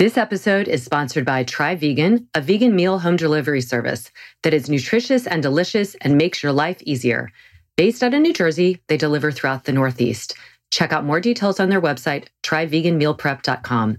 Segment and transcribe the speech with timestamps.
[0.00, 4.10] This episode is sponsored by Try Vegan, a vegan meal home delivery service
[4.42, 7.30] that is nutritious and delicious and makes your life easier.
[7.76, 10.34] Based out of New Jersey, they deliver throughout the Northeast.
[10.70, 13.98] Check out more details on their website, tryveganmealprep.com.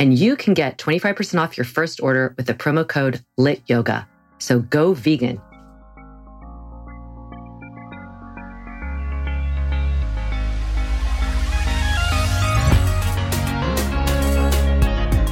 [0.00, 4.04] And you can get 25% off your first order with the promo code LITYOGA.
[4.38, 5.40] So go vegan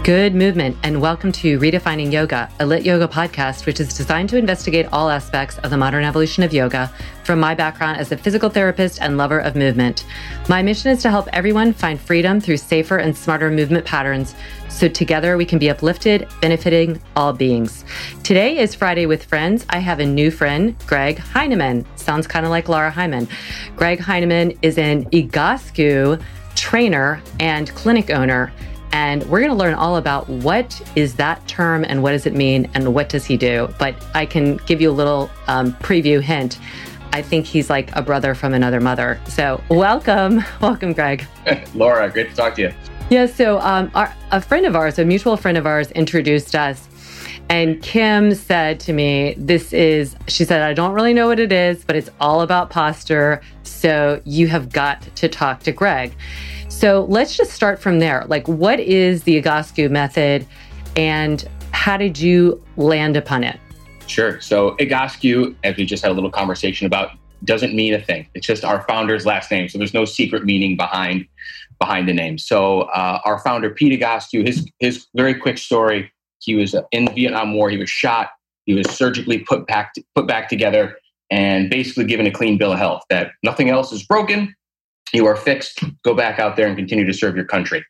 [0.05, 4.36] Good movement, and welcome to Redefining Yoga, a lit yoga podcast, which is designed to
[4.36, 6.92] investigate all aspects of the modern evolution of yoga
[7.24, 10.05] from my background as a physical therapist and lover of movement.
[10.47, 14.34] My mission is to help everyone find freedom through safer and smarter movement patterns
[14.69, 17.86] so together we can be uplifted, benefiting all beings.
[18.22, 19.64] Today is Friday with Friends.
[19.70, 21.86] I have a new friend, Greg Heineman.
[21.97, 23.27] Sounds kind of like Laura Hyman.
[23.75, 26.22] Greg Heineman is an Egoscue
[26.56, 28.53] trainer and clinic owner.
[28.94, 32.32] And we're going to learn all about what is that term and what does it
[32.32, 33.69] mean and what does he do.
[33.77, 36.60] But I can give you a little um, preview hint.
[37.12, 39.21] I think he's like a brother from another mother.
[39.27, 41.27] So welcome, welcome, Greg.
[41.75, 42.72] Laura, great to talk to you.
[43.10, 46.88] Yeah, so um, our, a friend of ours, a mutual friend of ours, introduced us.
[47.49, 51.50] And Kim said to me, This is, she said, I don't really know what it
[51.50, 53.43] is, but it's all about posture.
[53.65, 56.15] So you have got to talk to Greg.
[56.75, 58.25] So let's just start from there.
[58.27, 60.45] Like, what is the Egoscue method
[60.97, 63.61] and how did you land upon it?
[64.09, 64.41] Sure.
[64.41, 67.12] So Egoscue, as we just had a little conversation about,
[67.45, 68.27] doesn't mean a thing.
[68.35, 69.69] It's just our founder's last name.
[69.69, 71.27] So there's no secret meaning behind
[71.79, 72.39] behind the name.
[72.39, 76.12] So uh, our founder, Pete Egoscue, his his very quick story.
[76.41, 77.71] He was in the Vietnam War.
[77.71, 78.31] He was shot.
[78.67, 80.97] He was surgically put back put back together
[81.31, 84.55] and basically given a clean bill of health that nothing else is broken
[85.14, 85.80] you are fixed.
[86.02, 87.84] Go back out there and continue to serve your country.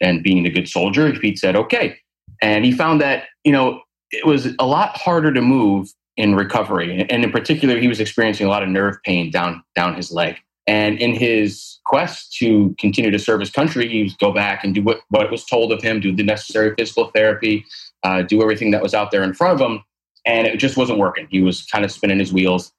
[0.00, 1.96] And being a good soldier, Pete said, okay.
[2.42, 3.80] And he found that, you know,
[4.10, 7.06] it was a lot harder to move in recovery.
[7.10, 10.36] And in particular, he was experiencing a lot of nerve pain down, down his leg.
[10.66, 14.74] And in his quest to continue to serve his country, he would go back and
[14.74, 17.64] do what, what was told of him, do the necessary physical therapy,
[18.02, 19.82] uh, do everything that was out there in front of him.
[20.24, 21.28] And it just wasn't working.
[21.30, 22.72] He was kind of spinning his wheels.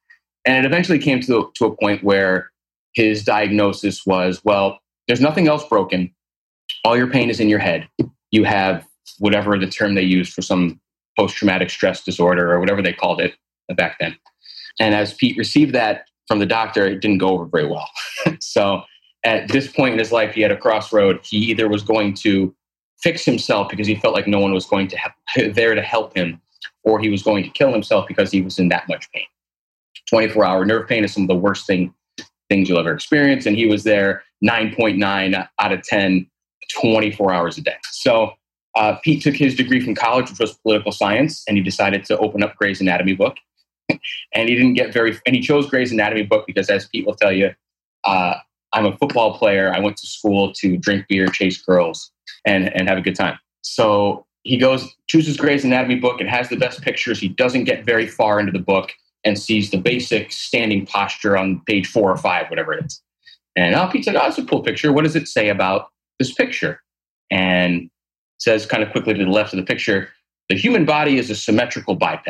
[0.45, 2.51] And it eventually came to, to a point where
[2.95, 6.13] his diagnosis was well, there's nothing else broken.
[6.83, 7.87] All your pain is in your head.
[8.31, 8.87] You have
[9.19, 10.79] whatever the term they used for some
[11.17, 13.35] post traumatic stress disorder or whatever they called it
[13.75, 14.15] back then.
[14.79, 17.89] And as Pete received that from the doctor, it didn't go over very well.
[18.39, 18.81] so
[19.23, 21.19] at this point in his life, he had a crossroad.
[21.23, 22.53] He either was going to
[23.01, 24.97] fix himself because he felt like no one was going to
[25.53, 26.41] there to help him,
[26.83, 29.25] or he was going to kill himself because he was in that much pain.
[30.09, 31.93] 24 hour nerve pain is some of the worst thing
[32.49, 33.45] things you'll ever experience.
[33.45, 36.29] And he was there 9.9 out of 10,
[36.79, 37.75] 24 hours a day.
[37.91, 38.33] So
[38.75, 42.17] uh, Pete took his degree from college, which was political science, and he decided to
[42.17, 43.35] open up Gray's Anatomy book.
[43.89, 47.15] and he didn't get very, and he chose Gray's Anatomy book because, as Pete will
[47.15, 47.51] tell you,
[48.03, 48.35] uh,
[48.73, 49.73] I'm a football player.
[49.73, 52.11] I went to school to drink beer, chase girls,
[52.45, 53.39] and, and have a good time.
[53.61, 56.19] So he goes, chooses Gray's Anatomy book.
[56.19, 57.19] It has the best pictures.
[57.19, 58.91] He doesn't get very far into the book
[59.25, 63.01] and sees the basic standing posture on page four or five, whatever it is.
[63.55, 64.93] And oh, Pete's like, oh, that's a cool picture.
[64.93, 65.89] What does it say about
[66.19, 66.81] this picture?
[67.31, 67.89] And
[68.37, 70.09] says kind of quickly to the left of the picture,
[70.49, 72.29] the human body is a symmetrical biped,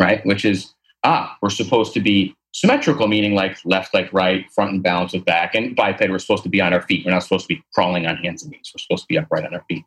[0.00, 0.24] right?
[0.26, 0.72] Which is,
[1.04, 5.24] ah, we're supposed to be symmetrical, meaning like left, like right, front and balance with
[5.24, 5.54] back.
[5.54, 7.04] And biped, we're supposed to be on our feet.
[7.04, 8.72] We're not supposed to be crawling on hands and knees.
[8.74, 9.84] We're supposed to be upright on our feet.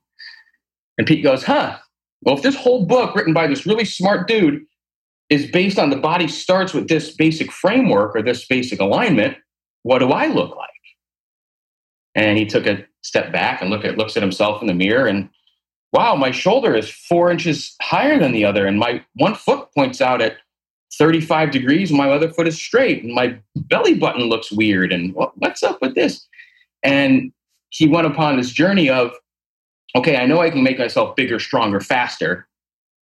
[0.97, 1.77] And Pete goes, huh,
[2.21, 4.65] well, if this whole book written by this really smart dude
[5.29, 9.37] is based on the body starts with this basic framework or this basic alignment,
[9.83, 10.69] what do I look like?
[12.15, 15.07] And he took a step back and look at looks at himself in the mirror
[15.07, 15.29] and
[15.93, 20.01] wow, my shoulder is four inches higher than the other, and my one foot points
[20.01, 20.37] out at
[20.97, 24.91] 35 degrees, my other foot is straight, and my belly button looks weird.
[24.91, 26.27] And what's up with this?
[26.83, 27.31] And
[27.69, 29.11] he went upon this journey of,
[29.95, 32.47] okay, I know I can make myself bigger, stronger, faster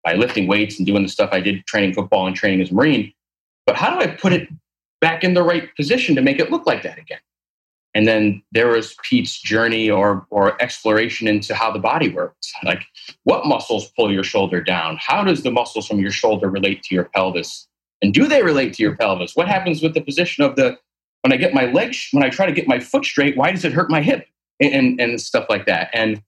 [0.05, 2.75] by lifting weights and doing the stuff I did training football and training as a
[2.75, 3.11] Marine.
[3.65, 4.47] But how do I put it
[5.01, 7.19] back in the right position to make it look like that again?
[7.95, 12.51] And then there was Pete's journey or, or exploration into how the body works.
[12.63, 12.83] Like,
[13.23, 14.97] what muscles pull your shoulder down?
[14.99, 17.67] How does the muscles from your shoulder relate to your pelvis?
[18.01, 19.35] And do they relate to your pelvis?
[19.35, 20.77] What happens with the position of the
[21.21, 23.37] when I get my legs, when I try to get my foot straight?
[23.37, 24.27] Why does it hurt my hip?
[24.59, 25.89] And, and, and stuff like that.
[25.93, 26.21] And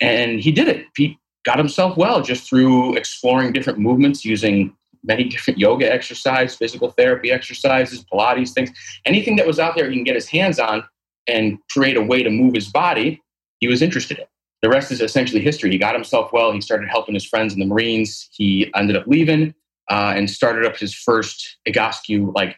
[0.00, 0.92] and he did it.
[0.94, 1.16] Pete
[1.48, 7.32] got himself well just through exploring different movements using many different yoga exercise, physical therapy
[7.32, 8.70] exercises, Pilates things,
[9.06, 10.84] anything that was out there he can get his hands on
[11.26, 13.22] and create a way to move his body,
[13.60, 14.26] he was interested in.
[14.60, 15.70] The rest is essentially history.
[15.70, 16.52] He got himself well.
[16.52, 18.28] He started helping his friends in the Marines.
[18.32, 19.54] He ended up leaving
[19.90, 22.56] uh, and started up his first Egoscue like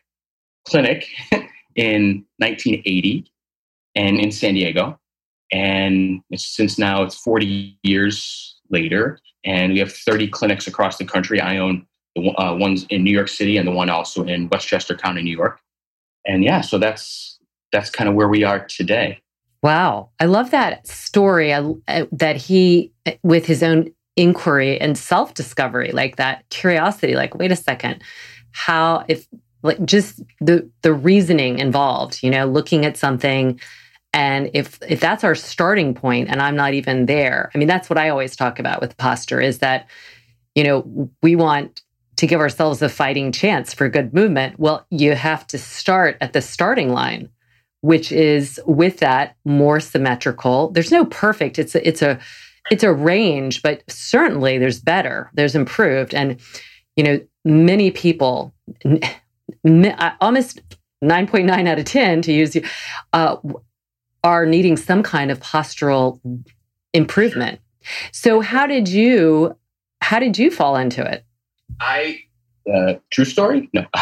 [0.67, 1.07] clinic
[1.77, 3.31] in 1980
[3.95, 4.99] and in San Diego.
[5.53, 11.41] And since now it's 40 years later, and we have 30 clinics across the country.
[11.41, 14.97] I own the uh, ones in New York City and the one also in Westchester
[14.97, 15.61] County, New York.
[16.27, 17.39] And yeah, so that's
[17.73, 19.21] that's kind of where we are today.
[19.63, 21.53] Wow, I love that story.
[21.53, 27.15] I, uh, that he, with his own inquiry and self discovery, like that curiosity.
[27.15, 28.03] Like, wait a second,
[28.53, 29.27] how if
[29.63, 33.61] like just the the reasoning involved, you know, looking at something
[34.12, 37.89] and if if that's our starting point and I'm not even there, I mean that's
[37.89, 39.87] what I always talk about with posture is that
[40.55, 41.83] you know, we want
[42.17, 44.59] to give ourselves a fighting chance for good movement.
[44.59, 47.31] Well, you have to start at the starting line,
[47.81, 50.71] which is with that more symmetrical.
[50.71, 51.59] There's no perfect.
[51.59, 52.19] It's a, it's a
[52.71, 55.31] it's a range, but certainly there's better.
[55.35, 56.39] There's improved and
[56.97, 58.53] you know, many people
[60.21, 60.61] almost
[61.03, 62.57] 9.9 out of 10 to use
[63.15, 63.37] uh,
[64.25, 66.21] are needing some kind of postural
[66.93, 67.61] improvement.
[68.13, 69.57] So how did you
[70.03, 71.25] how did you fall into it?
[71.81, 72.21] I
[72.73, 73.69] uh, true story?
[73.73, 73.87] No.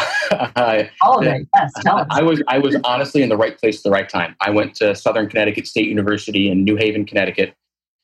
[1.01, 1.47] All of it.
[1.55, 4.35] Yes, I was I was honestly in the right place at the right time.
[4.41, 7.55] I went to Southern Connecticut State University in New Haven, Connecticut,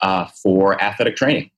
[0.02, 1.52] uh, for athletic training.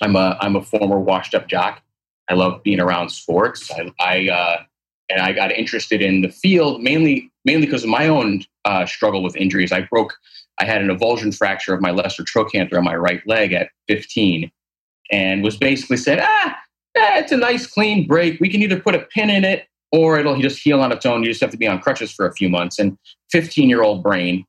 [0.00, 1.82] I'm a I'm a former washed up jock.
[2.28, 3.70] I love being around sports.
[3.70, 4.62] I, I uh,
[5.10, 9.22] and I got interested in the field mainly mainly because of my own uh, struggle
[9.22, 9.72] with injuries.
[9.72, 10.14] I broke,
[10.60, 14.50] I had an avulsion fracture of my lesser trochanter on my right leg at 15,
[15.10, 16.56] and was basically said, ah,
[16.96, 18.40] eh, it's a nice clean break.
[18.40, 21.22] We can either put a pin in it or it'll just heal on its own.
[21.22, 22.78] You just have to be on crutches for a few months.
[22.78, 22.96] And
[23.30, 24.44] 15 year old brain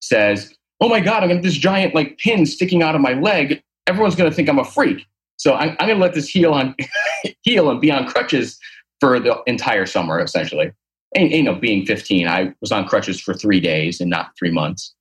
[0.00, 3.14] says, oh my God, I'm going to this giant like pin sticking out of my
[3.14, 3.62] leg.
[3.86, 5.06] Everyone's going to think I'm a freak.
[5.36, 6.74] So I'm, I'm going to let this heal on
[7.42, 8.58] heal and be on crutches
[9.00, 10.72] for the entire summer, essentially.
[11.14, 14.50] And, you know, being 15, I was on crutches for three days and not three
[14.50, 14.94] months.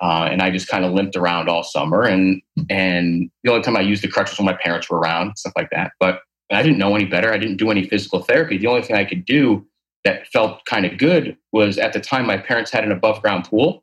[0.00, 2.02] Uh, and I just kind of limped around all summer.
[2.02, 2.40] And
[2.70, 5.70] and the only time I used the crutches when my parents were around, stuff like
[5.70, 5.92] that.
[5.98, 6.20] But
[6.52, 7.32] I didn't know any better.
[7.32, 8.58] I didn't do any physical therapy.
[8.58, 9.66] The only thing I could do
[10.04, 13.44] that felt kind of good was at the time my parents had an above ground
[13.44, 13.82] pool,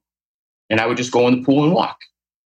[0.69, 1.97] and I would just go in the pool and walk.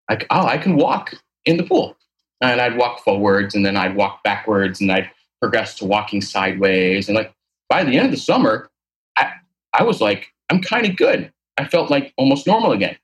[0.10, 1.14] Like, oh, I can walk
[1.46, 1.96] in the pool.
[2.42, 7.08] And I'd walk forwards and then I'd walk backwards and I'd progress to walking sideways.
[7.08, 7.32] And like
[7.70, 8.71] by the end of the summer,
[9.78, 11.32] I, was like, I'm kind of good.
[11.58, 12.98] I felt like almost normal again.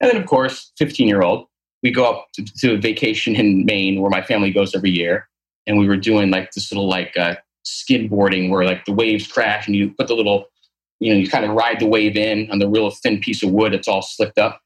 [0.00, 1.46] And then, of course, 15 year old,
[1.82, 5.28] we go up to, to, a vacation in Maine where my family goes every year.
[5.66, 7.36] And we were doing like this little like uh,
[7.66, 10.46] skimboarding where like the waves crash and you put the little,
[10.98, 13.50] you know, you kind of ride the wave in on the real thin piece of
[13.50, 13.74] wood.
[13.74, 14.60] It's all slicked up.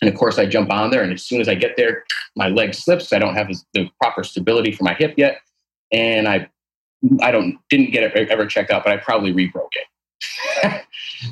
[0.00, 1.02] And of course, I jump on there.
[1.02, 2.04] And as soon as I get there,
[2.36, 3.12] my leg slips.
[3.12, 5.38] I don't have the proper stability for my hip yet.
[5.92, 6.48] And I
[7.20, 10.83] I don't didn't get it ever checked out, but I probably rebroke it.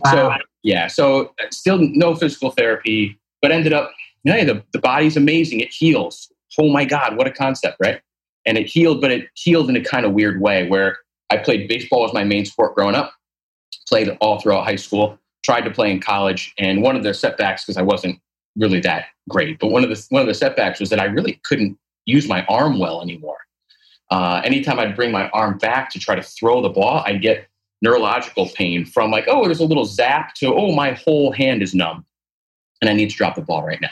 [0.04, 0.12] wow.
[0.12, 3.92] So yeah, so uh, still no physical therapy, but ended up,
[4.24, 5.60] hey, the, the body's amazing.
[5.60, 6.30] It heals.
[6.58, 8.00] Oh my God, what a concept, right?
[8.46, 10.98] And it healed, but it healed in a kind of weird way where
[11.30, 13.12] I played baseball as my main sport growing up,
[13.88, 17.64] played all throughout high school, tried to play in college, and one of the setbacks
[17.64, 18.20] because I wasn't
[18.56, 21.40] really that great, but one of the one of the setbacks was that I really
[21.44, 23.38] couldn't use my arm well anymore.
[24.10, 27.46] Uh, anytime I'd bring my arm back to try to throw the ball, I'd get
[27.82, 31.74] neurological pain from like, oh, there's a little zap to, oh, my whole hand is
[31.74, 32.06] numb
[32.80, 33.90] and I need to drop the ball right now.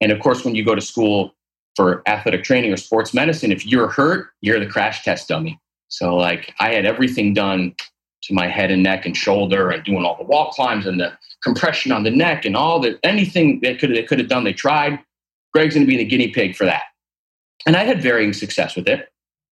[0.00, 1.34] And of course, when you go to school
[1.74, 5.58] for athletic training or sports medicine, if you're hurt, you're the crash test dummy.
[5.88, 7.74] So like I had everything done
[8.22, 11.12] to my head and neck and shoulder and doing all the wall climbs and the
[11.42, 14.52] compression on the neck and all the anything they could they could have done, they
[14.52, 14.98] tried.
[15.52, 16.84] Greg's gonna be the guinea pig for that.
[17.66, 19.08] And I had varying success with it.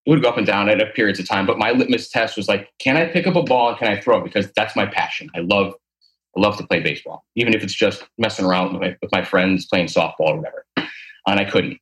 [0.06, 2.46] It would go up and down at periods of time, but my litmus test was
[2.46, 4.24] like, can I pick up a ball and can I throw it?
[4.24, 5.30] Because that's my passion.
[5.34, 5.74] I love
[6.36, 9.24] I love to play baseball, even if it's just messing around with my, with my
[9.24, 10.66] friends playing softball or whatever.
[11.26, 11.78] And I couldn't.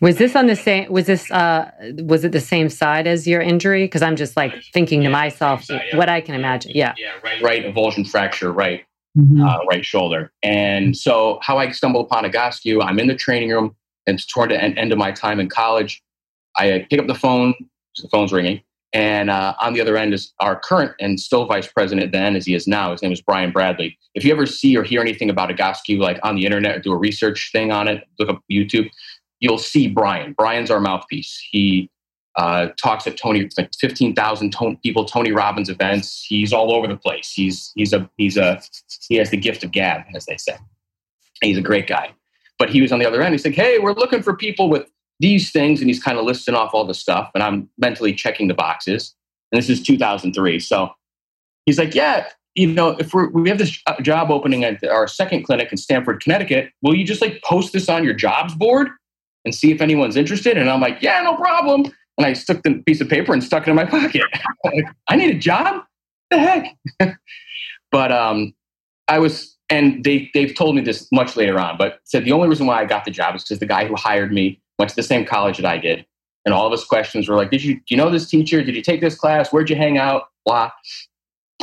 [0.00, 0.90] Was this on the same?
[0.92, 1.30] Was this?
[1.30, 3.84] uh Was it the same side as your injury?
[3.84, 6.72] Because I'm just like thinking to myself what I can imagine.
[6.74, 6.94] Yeah.
[6.98, 7.12] Yeah.
[7.22, 7.42] Right.
[7.42, 7.64] Right.
[7.64, 8.52] Avulsion fracture.
[8.52, 8.84] Right.
[9.16, 9.42] Mm-hmm.
[9.42, 10.32] Uh, right shoulder.
[10.42, 13.76] And so, how I stumbled upon Egoscue, I'm in the training room.
[14.06, 16.02] And toward the end of my time in college,
[16.56, 17.54] I pick up the phone.
[17.98, 18.62] The phone's ringing.
[18.92, 22.46] And uh, on the other end is our current and still vice president then, as
[22.46, 22.92] he is now.
[22.92, 23.98] His name is Brian Bradley.
[24.14, 26.96] If you ever see or hear anything about Egoscue, like on the internet, do a
[26.96, 28.88] research thing on it, look up YouTube
[29.44, 30.32] you'll see Brian.
[30.32, 31.38] Brian's our mouthpiece.
[31.50, 31.90] He
[32.36, 36.24] uh, talks at Tony, like 15,000 people, Tony Robbins events.
[36.26, 37.30] He's all over the place.
[37.30, 38.60] He's, he's a, he's a,
[39.06, 40.56] he has the gift of gab, as they say.
[41.42, 42.14] He's a great guy.
[42.58, 43.34] But he was on the other end.
[43.34, 44.88] He's like, hey, we're looking for people with
[45.20, 45.80] these things.
[45.80, 47.30] And he's kind of listing off all the stuff.
[47.34, 49.14] And I'm mentally checking the boxes.
[49.52, 50.58] And this is 2003.
[50.60, 50.90] So
[51.66, 55.44] he's like, yeah, you know, if we're, we have this job opening at our second
[55.44, 58.88] clinic in Stamford, Connecticut, will you just like post this on your jobs board?
[59.44, 60.56] and see if anyone's interested.
[60.56, 61.84] And I'm like, yeah, no problem.
[62.16, 64.22] And I stuck the piece of paper and stuck it in my pocket.
[64.64, 65.82] like, I need a job?
[66.30, 66.76] the heck?
[67.92, 68.54] but um,
[69.08, 72.48] I was, and they, they've told me this much later on, but said the only
[72.48, 74.96] reason why I got the job is because the guy who hired me went to
[74.96, 76.04] the same college that I did.
[76.44, 78.62] And all of his questions were like, did you, do you know this teacher?
[78.62, 79.50] Did you take this class?
[79.50, 80.24] Where'd you hang out?
[80.44, 80.70] Blah.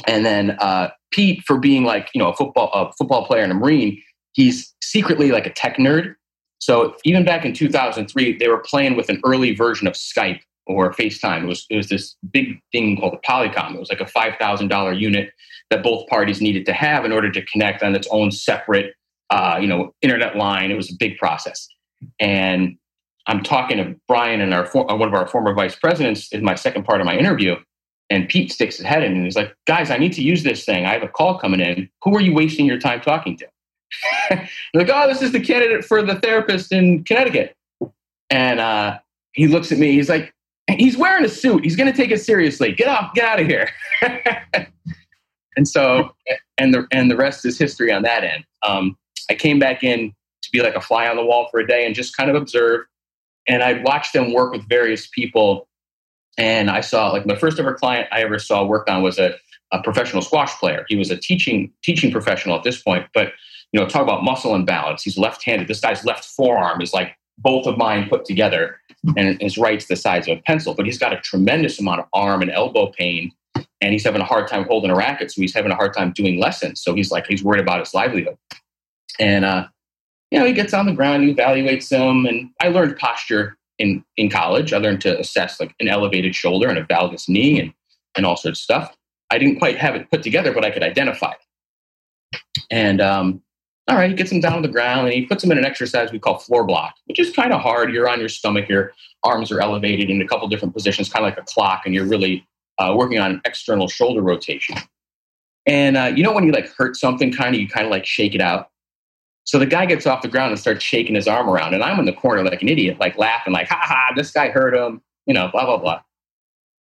[0.08, 3.52] And then uh, Pete, for being like, you know, a football, a football player and
[3.52, 4.02] a Marine,
[4.34, 6.16] he's secretly like a tech nerd.
[6.60, 10.94] So even back in 2003, they were playing with an early version of Skype or
[10.94, 11.44] FaceTime.
[11.44, 13.76] It was, it was this big thing called a Polycom.
[13.76, 15.32] It was like a $5,000 unit
[15.70, 18.94] that both parties needed to have in order to connect on its own separate,
[19.30, 20.72] uh, you know, internet line.
[20.72, 21.68] It was a big process.
[22.20, 22.78] And
[23.28, 26.56] I'm talking to Brian and our uh, one of our former vice presidents in my
[26.56, 27.56] second part of my interview.
[28.10, 30.66] And Pete sticks his head in and he's like, guys, I need to use this
[30.66, 30.86] thing.
[30.86, 31.90] I have a call coming in.
[32.04, 33.48] Who are you wasting your time talking to?
[34.74, 37.56] like, oh, this is the candidate for the therapist in Connecticut.
[38.30, 39.00] And uh,
[39.34, 39.94] he looks at me.
[39.94, 40.34] He's like,
[40.68, 41.64] he's wearing a suit.
[41.64, 42.74] He's going to take it seriously.
[42.74, 43.70] Get off, get out of here.
[45.56, 46.14] and so,
[46.58, 48.46] and the and the rest is history on that end.
[48.64, 48.98] Um,
[49.30, 51.86] I came back in to be like a fly on the wall for a day
[51.86, 52.86] and just kind of observe.
[53.52, 55.68] And I watched them work with various people.
[56.38, 59.36] And I saw like my first ever client I ever saw work on was a,
[59.74, 60.86] a professional squash player.
[60.88, 63.34] He was a teaching teaching professional at this point, but
[63.74, 65.04] you know, talk about muscle imbalance.
[65.04, 65.68] He's left-handed.
[65.68, 68.80] This guy's left forearm is like both of mine put together,
[69.18, 70.74] and his right's the size of a pencil.
[70.74, 73.32] But he's got a tremendous amount of arm and elbow pain,
[73.82, 75.32] and he's having a hard time holding a racket.
[75.32, 76.82] So he's having a hard time doing lessons.
[76.82, 78.38] So he's like he's worried about his livelihood.
[79.20, 79.68] And uh,
[80.32, 84.04] you know, he gets on the ground, he evaluates them, and I learned posture in
[84.18, 84.74] in college.
[84.74, 87.74] I learned to assess like an elevated shoulder and a valgus knee and
[88.16, 88.98] and all sorts of stuff.
[89.30, 92.42] I didn't quite have it put together, but I could identify it.
[92.70, 93.42] And um,
[93.88, 95.66] all right, he gets him down on the ground and he puts him in an
[95.66, 97.92] exercise we call floor block, which is kind of hard.
[97.92, 101.30] You're on your stomach, your arms are elevated in a couple different positions, kind of
[101.30, 102.48] like a clock, and you're really
[102.78, 104.76] uh, working on external shoulder rotation.
[105.66, 108.06] And uh, you know when you like hurt something, kind of you kind of like
[108.06, 108.71] shake it out.
[109.44, 112.00] So the guy gets off the ground and starts shaking his arm around, and I'm
[112.00, 115.02] in the corner like an idiot, like laughing, like ha ha, this guy hurt him,
[115.26, 116.02] you know, blah blah blah.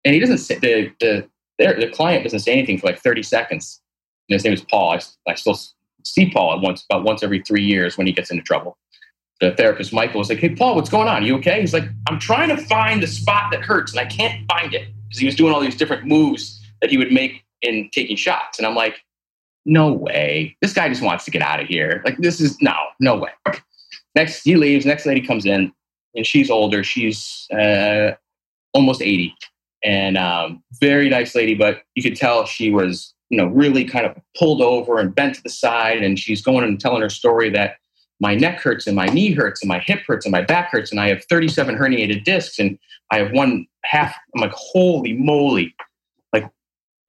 [0.05, 1.27] And he doesn't say the the
[1.57, 3.81] the client doesn't say anything for like 30 seconds.
[4.29, 4.93] And his name is Paul.
[4.93, 5.59] I, I still
[6.03, 8.77] see Paul at once about once every three years when he gets into trouble.
[9.39, 11.23] The therapist Michael was like, "Hey Paul, what's going on?
[11.23, 14.47] You okay?" He's like, "I'm trying to find the spot that hurts and I can't
[14.51, 17.89] find it because he was doing all these different moves that he would make in
[17.91, 19.03] taking shots." And I'm like,
[19.65, 20.55] "No way!
[20.61, 22.01] This guy just wants to get out of here.
[22.05, 23.31] Like this is no, no way."
[24.15, 24.85] Next, he leaves.
[24.85, 25.71] Next lady comes in,
[26.15, 26.83] and she's older.
[26.83, 28.11] She's uh,
[28.73, 29.33] almost 80,
[29.83, 34.05] and um, very nice lady, but you could tell she was you know, really kind
[34.05, 36.03] of pulled over and bent to the side.
[36.03, 37.77] And she's going and telling her story that
[38.19, 40.91] my neck hurts and my knee hurts and my hip hurts and my back hurts
[40.91, 42.77] and I have 37 herniated discs and
[43.09, 44.13] I have one half.
[44.35, 45.73] I'm like, holy moly!
[46.33, 46.43] Like,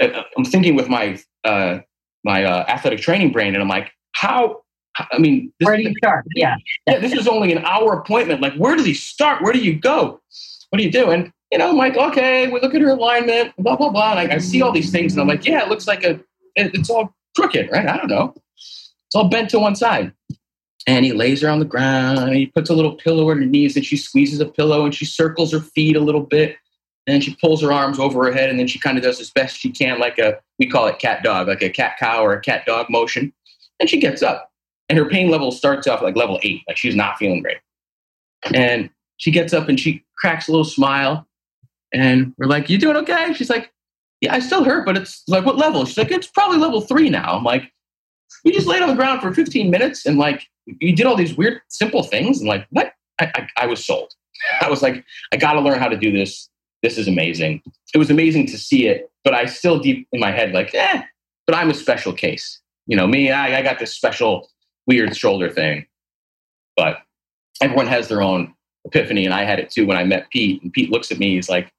[0.01, 1.81] uh, uh, I'm thinking with my uh,
[2.25, 4.63] my uh, athletic training brain, and I'm like, how?
[4.97, 6.27] I mean, this, where do you start?
[6.35, 6.99] Yeah, yeah.
[6.99, 8.41] This is only an hour appointment.
[8.41, 9.43] Like, where does he start?
[9.43, 10.21] Where do you go?
[10.71, 11.11] What do you do?
[11.11, 14.13] And you know, I'm like, okay, we look at her alignment, blah, blah, blah.
[14.13, 16.13] And I, I see all these things and I'm like, yeah, it looks like a,
[16.57, 17.87] it, it's all crooked, right?
[17.87, 18.35] I don't know.
[18.57, 20.13] It's all bent to one side.
[20.87, 23.45] And he lays her on the ground and he puts a little pillow on her
[23.45, 26.57] knees and she squeezes a pillow and she circles her feet a little bit
[27.07, 29.21] and then she pulls her arms over her head and then she kind of does
[29.21, 32.25] as best she can like a we call it cat dog like a cat cow
[32.25, 33.33] or a cat dog motion.
[33.81, 34.51] And she gets up
[34.89, 37.59] and her pain level starts off like level eight like she's not feeling great.
[38.55, 41.27] And she gets up and she cracks a little smile
[41.93, 43.33] and we're like you doing okay?
[43.35, 43.73] She's like
[44.21, 45.85] yeah i still hurt but it's like what level?
[45.85, 47.37] She's like it's probably level three now.
[47.37, 47.73] I'm like
[48.45, 51.37] we just laid on the ground for 15 minutes and like you did all these
[51.37, 52.93] weird simple things and like what?
[53.21, 54.15] I, I, I was sold.
[54.61, 56.49] I was like i got to learn how to do this
[56.83, 57.63] this is amazing.
[57.95, 61.03] It was amazing to see it, but I still deep in my head, like, eh,
[61.47, 62.61] but I'm a special case.
[62.87, 64.49] You know, me, I, I got this special
[64.87, 65.87] weird shoulder thing.
[66.77, 66.99] But
[67.61, 70.63] everyone has their own epiphany, and I had it too when I met Pete.
[70.63, 71.73] And Pete looks at me, he's like,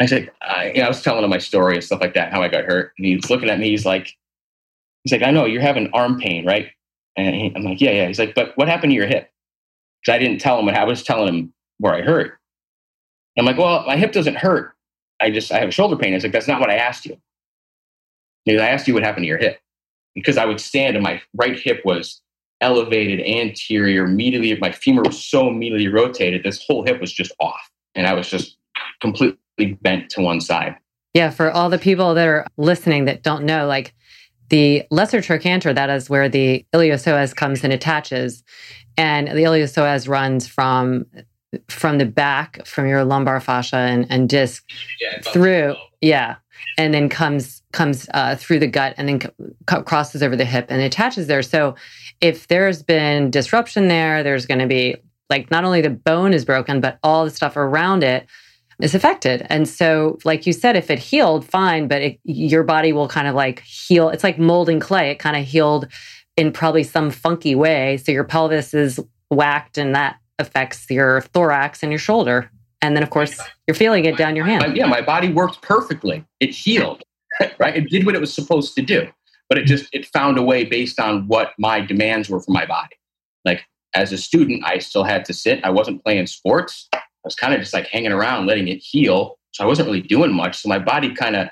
[0.00, 2.32] I said, I, you know, I was telling him my story and stuff like that,
[2.32, 2.92] how I got hurt.
[2.98, 4.12] And he's looking at me, he's like,
[5.04, 6.70] he's like, I know you're having arm pain, right?
[7.16, 8.06] And he, I'm like, yeah, yeah.
[8.06, 9.30] He's like, but what happened to your hip?
[10.00, 12.38] Because I didn't tell him what I was telling him where I hurt.
[13.38, 14.74] I'm like, well, my hip doesn't hurt.
[15.20, 16.12] I just I have shoulder pain.
[16.12, 17.16] I was like, that's not what I asked you.
[18.48, 19.60] I asked you what happened to your hip.
[20.14, 22.20] Because I would stand and my right hip was
[22.60, 27.70] elevated anterior, immediately my femur was so immediately rotated, this whole hip was just off.
[27.94, 28.56] And I was just
[29.00, 29.38] completely
[29.80, 30.76] bent to one side.
[31.14, 33.94] Yeah, for all the people that are listening that don't know, like
[34.48, 38.42] the lesser trochanter, that is where the iliopsoas comes and attaches.
[38.96, 41.06] And the iliopsoas runs from
[41.68, 44.64] from the back from your lumbar fascia and, and disc
[45.00, 46.36] yeah, through yeah.
[46.78, 50.66] And then comes comes uh, through the gut and then c- crosses over the hip
[50.68, 51.42] and attaches there.
[51.42, 51.74] So
[52.20, 54.96] if there's been disruption there there's going to be
[55.28, 58.26] like not only the bone is broken but all the stuff around it
[58.80, 59.46] is affected.
[59.50, 63.28] And so like you said if it healed fine but it, your body will kind
[63.28, 64.08] of like heal.
[64.08, 65.10] It's like molding clay.
[65.10, 65.88] It kind of healed
[66.36, 67.98] in probably some funky way.
[67.98, 68.98] So your pelvis is
[69.30, 72.50] whacked and that affects your thorax and your shoulder.
[72.80, 74.76] And then, of course, you're feeling it down your hand.
[74.76, 76.24] Yeah, my body worked perfectly.
[76.40, 77.02] It healed,
[77.58, 77.76] right?
[77.76, 79.08] It did what it was supposed to do,
[79.48, 82.66] but it just it found a way based on what my demands were for my
[82.66, 82.96] body.
[83.44, 83.62] Like
[83.94, 85.64] as a student, I still had to sit.
[85.64, 86.88] I wasn't playing sports.
[86.92, 89.38] I was kind of just like hanging around, letting it heal.
[89.52, 90.60] So I wasn't really doing much.
[90.60, 91.48] So my body kind of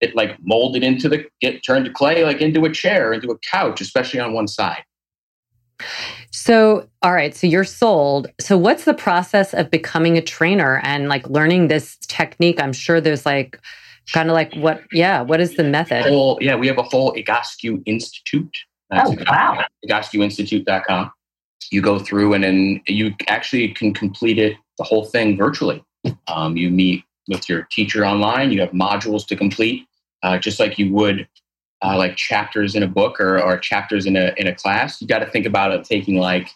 [0.00, 3.38] it like molded into the get turned to clay, like into a chair, into a
[3.38, 4.82] couch, especially on one side.
[6.30, 8.28] So, all right, so you're sold.
[8.40, 12.60] So, what's the process of becoming a trainer and like learning this technique?
[12.60, 13.60] I'm sure there's like
[14.12, 16.06] kind of like what, yeah, what is the method?
[16.06, 18.56] Whole, yeah, we have a whole Egoscue Institute.
[18.90, 19.64] That's oh, wow.
[19.86, 21.12] EgoscueInstitute.com.
[21.70, 25.84] You go through and then you actually can complete it, the whole thing virtually.
[26.26, 29.86] Um, you meet with your teacher online, you have modules to complete,
[30.22, 31.28] uh, just like you would
[31.82, 35.00] uh, like chapters in a book or, or chapters in a in a class.
[35.00, 36.50] You got to think about it taking like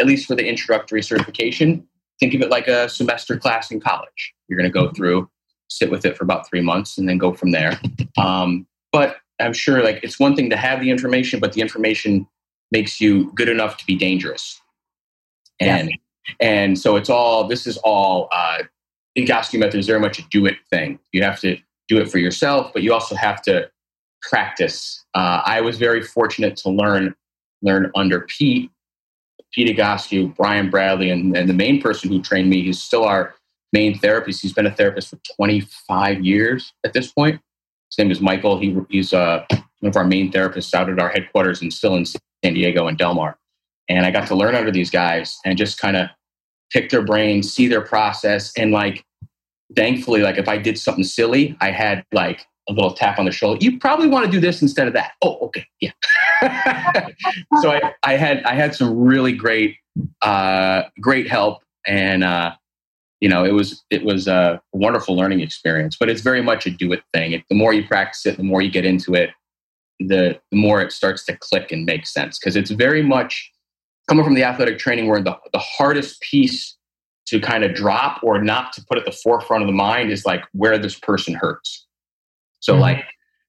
[0.00, 1.86] at least for the introductory certification.
[2.20, 4.34] Think of it like a semester class in college.
[4.48, 5.28] You're going to go through,
[5.68, 7.78] sit with it for about three months, and then go from there.
[8.16, 12.26] Um, but I'm sure like it's one thing to have the information, but the information
[12.72, 14.60] makes you good enough to be dangerous.
[15.60, 15.96] And yeah.
[16.40, 18.62] and so it's all this is all uh,
[19.14, 20.98] in Egoscue method is very much a do it thing.
[21.12, 21.56] You have to
[21.88, 23.70] do it for yourself, but you also have to
[24.22, 25.04] practice.
[25.14, 27.14] Uh, I was very fortunate to learn
[27.62, 28.70] learn under Pete,
[29.52, 32.62] Pete Egoscue, Brian Bradley, and, and the main person who trained me.
[32.62, 33.34] He's still our
[33.72, 34.42] main therapist.
[34.42, 37.40] He's been a therapist for 25 years at this point.
[37.90, 38.58] His name is Michael.
[38.58, 39.44] He, he's uh,
[39.80, 42.20] one of our main therapists out at our headquarters and still in San
[42.54, 43.38] Diego and Del Mar.
[43.88, 46.08] And I got to learn under these guys and just kind of
[46.70, 49.04] pick their brains, see their process, and like,
[49.74, 53.32] thankfully, like if I did something silly, I had like a little tap on the
[53.32, 53.58] shoulder.
[53.62, 55.12] You probably want to do this instead of that.
[55.22, 55.92] Oh, okay, yeah.
[57.60, 59.76] so I, I had I had some really great
[60.22, 62.52] uh, great help, and uh,
[63.20, 65.96] you know it was it was a wonderful learning experience.
[65.98, 67.42] But it's very much a do it thing.
[67.48, 69.30] The more you practice it, the more you get into it,
[70.00, 73.50] the, the more it starts to click and make sense because it's very much
[74.08, 76.76] coming from the athletic training where the, the hardest piece
[77.26, 80.24] to kind of drop or not to put at the forefront of the mind is
[80.24, 81.86] like where this person hurts
[82.60, 82.82] so mm-hmm.
[82.82, 83.04] like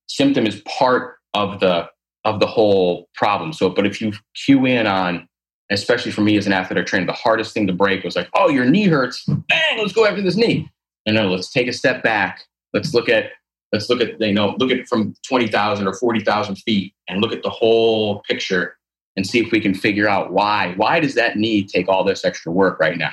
[0.08, 1.88] symptom is part of the
[2.26, 3.54] of the whole problem.
[3.54, 5.28] So, but if you cue in on,
[5.72, 8.50] especially for me as an athletic trainer, the hardest thing to break was like, oh,
[8.50, 9.24] your knee hurts.
[9.26, 10.70] Bang, let's go after this knee.
[11.06, 12.42] And no, let's take a step back.
[12.74, 13.32] Let's look at
[13.72, 17.22] let's look at you know look at from twenty thousand or forty thousand feet and
[17.22, 18.76] look at the whole picture
[19.16, 22.24] and see if we can figure out why why does that knee take all this
[22.24, 23.12] extra work right now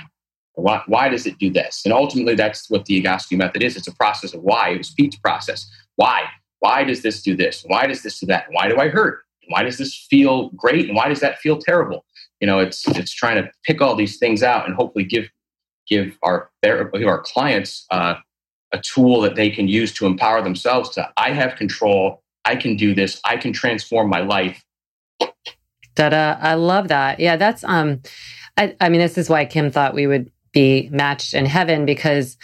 [0.57, 1.83] why, why does it do this?
[1.85, 3.77] And ultimately, that's what the Egoscue method is.
[3.77, 4.71] It's a process of why.
[4.71, 5.71] It was Pete's process.
[5.97, 6.25] Why?
[6.61, 7.65] Why does this do this?
[7.67, 8.47] Why does this do that?
[8.51, 9.27] Why do I hurt?
[9.49, 12.05] why does this feel great and why does that feel terrible
[12.41, 15.29] you know it's it's trying to pick all these things out and hopefully give
[15.89, 18.15] give our give our clients uh,
[18.73, 22.77] a tool that they can use to empower themselves to i have control i can
[22.77, 24.63] do this i can transform my life
[25.95, 26.37] Da-da.
[26.43, 27.21] I love that.
[27.21, 28.03] Yeah, that's um
[28.59, 32.39] I, I mean, this is why Kim thought we would be matched in heaven because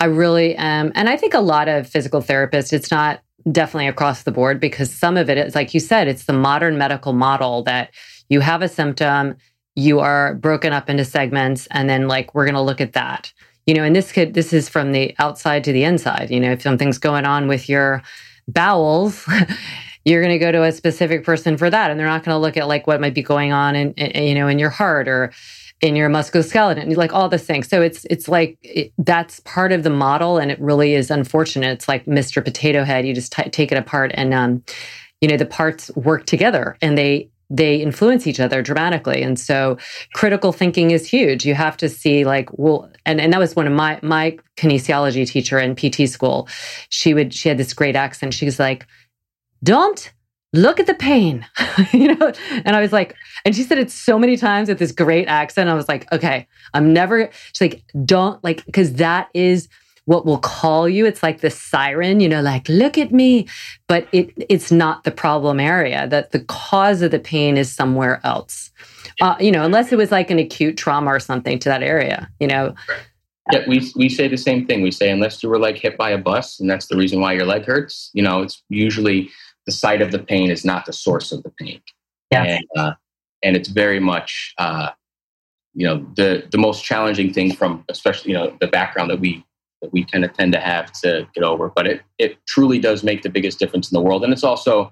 [0.00, 3.20] I really am and I think a lot of physical therapists, it's not
[3.52, 6.78] definitely across the board because some of it is like you said, it's the modern
[6.78, 7.90] medical model that
[8.30, 9.36] you have a symptom,
[9.76, 13.34] you are broken up into segments, and then like we're gonna look at that.
[13.66, 16.30] You know, and this could this is from the outside to the inside.
[16.30, 18.02] You know, if something's going on with your
[18.48, 19.28] bowels
[20.06, 22.38] you're going to go to a specific person for that and they're not going to
[22.38, 25.06] look at like what might be going on in, in, you know in your heart
[25.06, 25.30] or
[25.80, 27.68] in your musculoskeleton like all the things.
[27.68, 31.72] So it's it's like it, that's part of the model and it really is unfortunate.
[31.72, 34.62] It's like mr potato head you just t- take it apart and um
[35.20, 39.22] you know the parts work together and they they influence each other dramatically.
[39.22, 39.78] And so
[40.12, 41.46] critical thinking is huge.
[41.46, 45.26] You have to see like well and, and that was one of my my kinesiology
[45.26, 46.48] teacher in pt school.
[46.90, 48.34] She would she had this great accent.
[48.34, 48.86] She was like
[49.62, 50.12] don't
[50.62, 51.46] look at the pain
[51.92, 52.32] you know?
[52.64, 55.68] And i was like and she said it so many times with this great accent.
[55.68, 59.68] I was like okay i'm never she's like don't like because that is
[60.08, 61.04] what will call you.
[61.04, 63.46] It's like the siren you know like look at me.
[63.88, 68.20] But it it's not the problem area that the cause of the pain is somewhere
[68.24, 68.70] else.
[69.20, 72.28] Uh, you know unless it was like an acute trauma or something to that area
[72.40, 72.74] you know?
[73.52, 74.82] Yeah, we we say the same thing.
[74.82, 77.32] We say unless you were like hit by a bus and that's the reason why
[77.32, 79.30] your leg hurts, you know, it's usually
[79.68, 81.82] the site of the pain is not the source of the pain.
[82.30, 82.42] Yeah.
[82.44, 82.92] And, uh,
[83.42, 84.92] and it's very much, uh,
[85.74, 89.44] you know, the, the most challenging thing from, especially, you know, the background that we,
[89.82, 93.04] that we kind of tend to have to get over, but it, it truly does
[93.04, 94.24] make the biggest difference in the world.
[94.24, 94.90] And it's also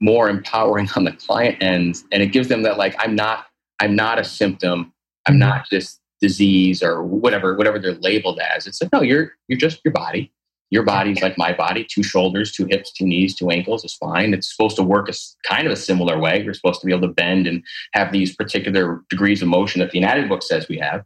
[0.00, 2.02] more empowering on the client end.
[2.10, 3.48] And it gives them that, like, I'm not,
[3.80, 4.94] I'm not a symptom.
[5.26, 5.40] I'm mm-hmm.
[5.40, 8.66] not just disease or whatever, whatever they're labeled as.
[8.66, 10.32] It's like, no, you're, you're just your body
[10.70, 14.32] your body's like my body two shoulders two hips two knees two ankles is fine.
[14.32, 15.14] It's supposed to work a,
[15.48, 16.42] kind of a similar way.
[16.42, 19.90] You're supposed to be able to bend and have these particular degrees of motion that
[19.90, 21.04] the anatomy book says we have.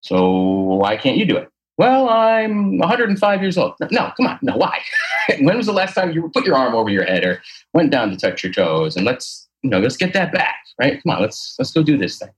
[0.00, 1.48] So why can't you do it?
[1.76, 3.74] Well i'm 105 years old.
[3.90, 4.80] No come on no why?
[5.40, 8.10] When was the last time you put your arm over your head or went down
[8.10, 8.96] to touch your toes?
[8.96, 11.02] And let's you know let's get that back right?
[11.02, 12.30] Come on let's let's go do this thing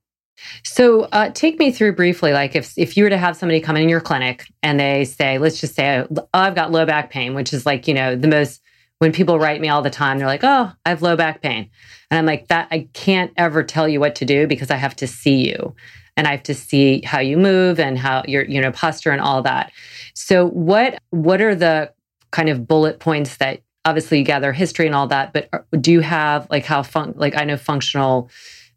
[0.64, 3.76] so, uh, take me through briefly, like if if you were to have somebody come
[3.76, 7.34] in your clinic and they say, let's just say, oh, I've got low back pain,
[7.34, 8.60] which is like you know the most
[8.98, 11.70] when people write me all the time, they're like, oh, I have low back pain,
[12.10, 14.96] and I'm like, that I can't ever tell you what to do because I have
[14.96, 15.74] to see you,
[16.16, 19.20] and I have to see how you move and how your you know posture and
[19.20, 19.72] all that.
[20.14, 21.92] So, what what are the
[22.30, 25.92] kind of bullet points that obviously you gather history and all that, but uh, do
[25.92, 28.30] you have like how fun like I know functional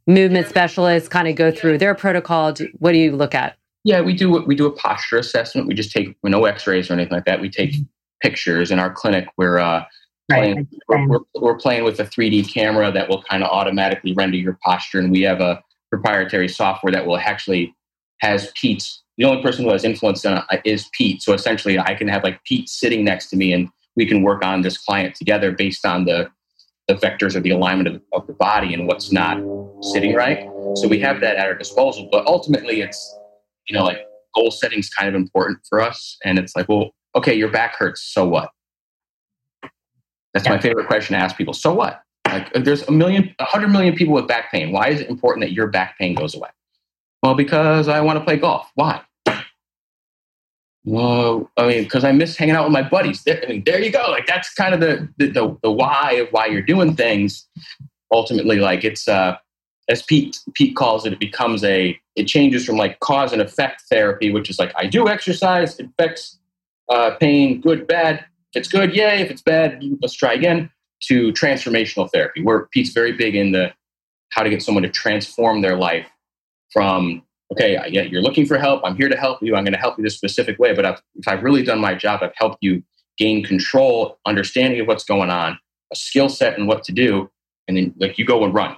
[0.08, 2.54] movement specialists kind of go through their protocol?
[2.80, 3.56] What do you look at?
[3.84, 4.44] Yeah, we do.
[4.46, 5.68] We do a posture assessment.
[5.68, 7.40] We just take no X-rays or anything like that.
[7.42, 7.84] We take mm-hmm.
[8.22, 9.28] pictures in our clinic.
[9.38, 9.86] We're uh,
[10.30, 10.68] playing.
[10.90, 11.08] Right.
[11.08, 15.00] We're, we're, playing with a 3D camera that will kind of automatically render your posture,
[15.00, 17.74] and we have a proprietary software that will actually
[18.20, 19.02] has Pete's.
[19.18, 21.22] The only person who has influence on it is Pete.
[21.22, 24.46] So essentially, I can have like Pete sitting next to me, and we can work
[24.46, 26.30] on this client together based on the
[26.90, 29.38] the vectors or the alignment of, of the body and what's not
[29.82, 30.50] sitting right.
[30.76, 32.10] So we have that at our disposal.
[32.12, 33.16] But ultimately, it's,
[33.68, 34.00] you know, like
[34.36, 36.18] goal setting is kind of important for us.
[36.26, 38.02] And it's like, well, okay, your back hurts.
[38.02, 38.50] So what?
[40.34, 40.56] That's yeah.
[40.56, 41.54] my favorite question to ask people.
[41.54, 42.02] So what?
[42.28, 44.72] Like, there's a million, a hundred million people with back pain.
[44.72, 46.50] Why is it important that your back pain goes away?
[47.22, 48.72] Well, because I want to play golf.
[48.74, 49.02] Why?
[50.86, 53.24] Well, I mean, because I miss hanging out with my buddies.
[53.24, 54.06] There, I mean, there you go.
[54.10, 57.48] Like that's kind of the, the the, the why of why you're doing things.
[58.12, 59.38] Ultimately, like it's uh,
[59.90, 63.84] as Pete Pete calls it, it becomes a it changes from like cause and effect
[63.90, 66.40] therapy, which is like I do exercise, it affects
[66.90, 68.26] uh, pain, good, bad.
[68.54, 69.22] If it's good, yay.
[69.22, 70.70] If it's bad, let's try again.
[71.04, 73.72] To transformational therapy, where Pete's very big in the
[74.32, 76.08] how to get someone to transform their life
[76.72, 78.82] from okay, yeah, you're looking for help.
[78.84, 79.56] I'm here to help you.
[79.56, 80.74] I'm going to help you this specific way.
[80.74, 82.84] But I've, if I've really done my job, I've helped you
[83.18, 85.60] gain control, understanding of what's going on,
[85.92, 87.30] a skill set and what to do.
[87.68, 88.76] And then like you go and run.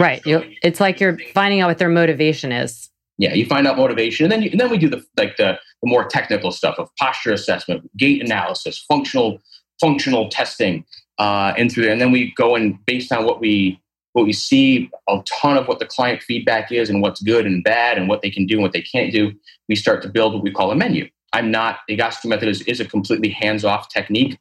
[0.00, 0.24] Right.
[0.26, 2.88] You, it's like you're finding out what their motivation is.
[3.18, 5.58] Yeah, you find out motivation, and then you, and then we do the like the,
[5.82, 9.38] the more technical stuff of posture assessment, gait analysis, functional
[9.80, 10.84] functional testing,
[11.18, 13.78] uh, and through there, and then we go and based on what we
[14.12, 17.64] what we see a ton of what the client feedback is and what's good and
[17.64, 19.32] bad and what they can do and what they can't do
[19.68, 22.62] we start to build what we call a menu i'm not the Egoscue method is,
[22.62, 24.38] is a completely hands-off technique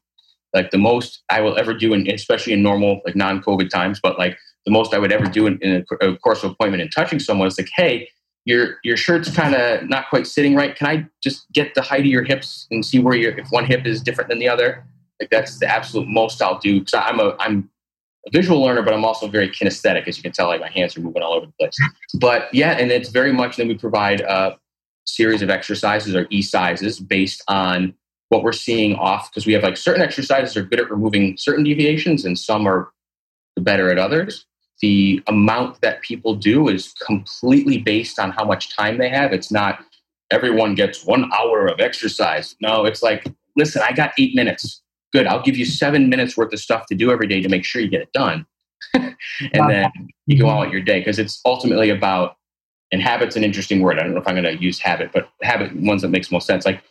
[0.54, 4.00] like the most I will ever do, in, especially in normal, like non COVID times,
[4.02, 6.82] but like the most I would ever do in, in a, a, course of appointment
[6.82, 8.10] and touching someone is like, hey,
[8.46, 10.76] your your shirt's kind of not quite sitting right.
[10.76, 13.66] Can I just get the height of your hips and see where your if one
[13.66, 14.86] hip is different than the other?
[15.20, 17.70] Like that's the absolute most I'll do because I'm a I'm
[18.28, 20.48] a visual learner, but I'm also very kinesthetic, as you can tell.
[20.48, 21.76] Like my hands are moving all over the place.
[22.20, 23.58] But yeah, and it's very much.
[23.58, 24.58] Then we provide a
[25.06, 27.94] series of exercises or e sizes based on
[28.30, 31.64] what we're seeing off because we have like certain exercises are good at removing certain
[31.66, 32.92] deviations and some are
[33.60, 34.46] better at others
[34.82, 39.52] the amount that people do is completely based on how much time they have it's
[39.52, 39.80] not
[40.32, 44.82] everyone gets one hour of exercise no it's like listen i got eight minutes
[45.14, 47.64] good i'll give you seven minutes worth of stuff to do every day to make
[47.64, 48.46] sure you get it done.
[49.54, 49.92] And then
[50.26, 50.58] you go mm-hmm.
[50.58, 52.36] on with your day because it's ultimately about
[52.92, 55.30] and habit's an interesting word i don't know if i'm going to use habit but
[55.42, 56.84] habit ones that makes most sense like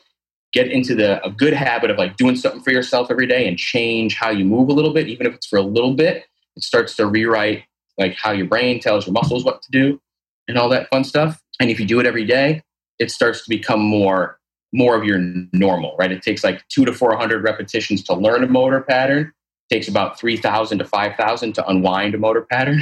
[0.52, 3.58] get into the a good habit of like doing something for yourself every day and
[3.58, 6.24] change how you move a little bit even if it's for a little bit
[6.56, 7.64] it starts to rewrite
[7.98, 10.00] like how your brain tells your muscles what to do
[10.48, 11.40] and all that fun stuff.
[11.60, 12.62] And if you do it every day
[12.98, 14.38] it starts to become more
[14.72, 15.18] more of your
[15.52, 19.32] normal right it takes like 2 to 400 repetitions to learn a motor pattern
[19.70, 22.80] it takes about 3000 to 5000 to unwind a motor pattern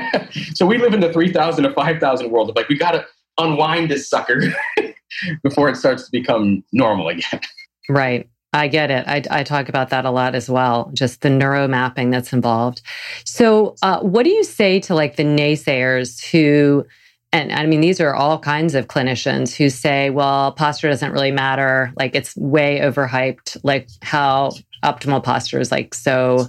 [0.54, 3.06] so we live in the 3000 to 5000 world of like we got to
[3.38, 4.42] unwind this sucker
[5.42, 7.40] before it starts to become normal again.
[7.88, 8.28] Right.
[8.52, 9.06] I get it.
[9.06, 12.82] I, I, talk about that a lot as well, just the neuro mapping that's involved.
[13.24, 16.84] So, uh, what do you say to like the naysayers who,
[17.32, 21.30] and I mean, these are all kinds of clinicians who say, well, posture doesn't really
[21.30, 21.92] matter.
[21.96, 24.52] Like it's way overhyped, like how
[24.84, 26.48] optimal posture is like so,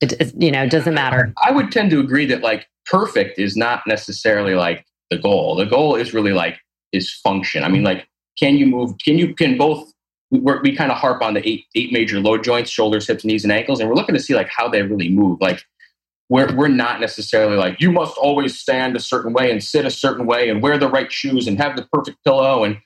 [0.00, 1.32] it, it you know, doesn't matter.
[1.44, 5.54] I would tend to agree that like perfect is not necessarily like the goal.
[5.54, 6.58] The goal is really like
[6.92, 7.64] is function.
[7.64, 8.96] I mean, like, can you move?
[9.04, 9.92] Can you can both?
[10.30, 13.44] We, we kind of harp on the eight eight major load joints: shoulders, hips, knees,
[13.44, 15.40] and ankles, and we're looking to see like how they really move.
[15.40, 15.64] Like,
[16.28, 19.90] we're we're not necessarily like you must always stand a certain way and sit a
[19.90, 22.64] certain way and wear the right shoes and have the perfect pillow.
[22.64, 22.78] And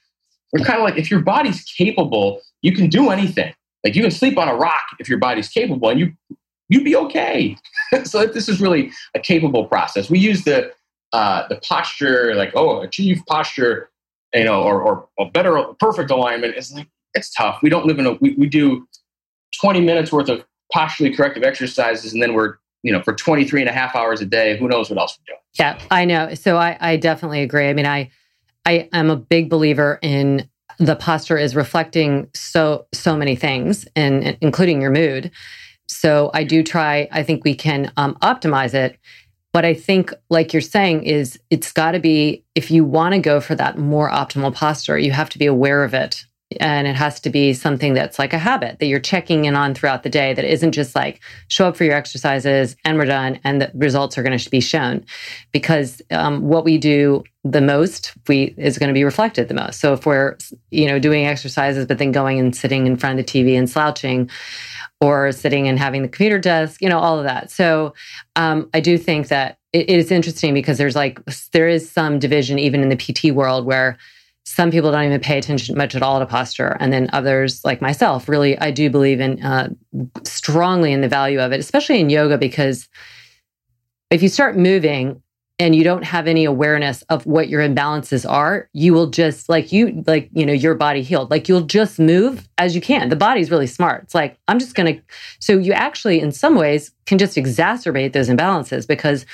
[0.53, 3.53] we're kind of like if your body's capable, you can do anything.
[3.85, 6.13] Like you can sleep on a rock if your body's capable, and you
[6.69, 7.57] you'd be okay.
[8.05, 10.09] so this is really a capable process.
[10.09, 10.73] We use the
[11.13, 13.91] uh, the posture, like oh, achieve posture
[14.35, 17.59] you know, or, or a better, perfect alignment is like, it's tough.
[17.63, 18.87] We don't live in a, we, we do
[19.61, 23.71] 20 minutes worth of posturally corrective exercises and then we're, you know, for 23 and
[23.71, 25.41] a half hours a day, who knows what else we're doing.
[25.59, 26.35] Yeah, I know.
[26.35, 27.69] So I, I definitely agree.
[27.69, 28.11] I mean, I,
[28.67, 34.37] I am a big believer in the posture is reflecting so, so many things and
[34.41, 35.31] including your mood.
[35.87, 38.99] So I do try, I think we can um, optimize it
[39.53, 43.21] but I think, like you're saying, is it's got to be if you want to
[43.21, 46.25] go for that more optimal posture, you have to be aware of it.
[46.61, 49.75] And it has to be something that's like a habit that you're checking in on
[49.75, 53.39] throughout the day that isn't just like show up for your exercises and we're done
[53.45, 55.05] and the results are going to be shown.
[55.53, 59.81] Because um, what we do the most we is going to be reflected the most.
[59.81, 60.37] So if we're,
[60.71, 63.69] you know, doing exercises, but then going and sitting in front of the TV and
[63.69, 64.31] slouching,
[65.03, 67.51] or sitting and having the computer desk, you know, all of that.
[67.51, 67.93] So
[68.37, 72.61] um, I do think that it is interesting because there's like, there is some division
[72.61, 73.99] even in the PT world where
[74.45, 76.77] some people don't even pay attention much at all to posture.
[76.81, 79.71] And then others, like myself, really, I do believe in uh,
[80.25, 82.89] strongly in the value of it, especially in yoga, because
[84.11, 85.23] if you start moving,
[85.63, 89.71] and you don't have any awareness of what your imbalances are, you will just like
[89.71, 91.31] you like you know your body healed.
[91.31, 93.11] Like you'll just move as you can.
[93.11, 94.03] The body's really smart.
[94.03, 95.01] It's like I'm just to
[95.39, 99.25] so you actually in some ways can just exacerbate those imbalances because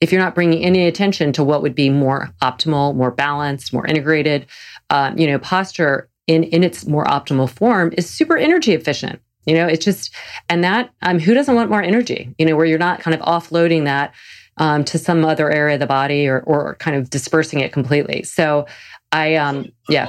[0.00, 3.86] if you're not bringing any attention to what would be more optimal, more balanced, more
[3.86, 4.46] integrated,
[4.90, 9.20] um, you know, posture in in its more optimal form is super energy efficient.
[9.46, 10.14] You know, it's just
[10.48, 12.34] and that um, who doesn't want more energy?
[12.38, 14.14] You know, where you're not kind of offloading that
[14.58, 18.22] um, to some other area of the body or, or kind of dispersing it completely.
[18.24, 18.66] So
[19.12, 20.08] I, um, yeah.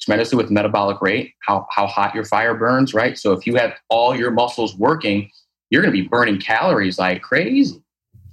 [0.00, 3.16] Tremendously with metabolic rate, how, how hot your fire burns, right?
[3.18, 5.30] So if you have all your muscles working,
[5.70, 7.82] you're going to be burning calories like crazy.